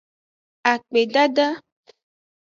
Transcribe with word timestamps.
Akpedada. 0.71 1.47